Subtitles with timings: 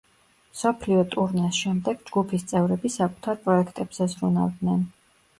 [0.51, 4.81] მსოფლიო ტურნეს შემდეგ ჯგუფის წევრები საკუთარ პროექტებზე ზრუნავდნენ.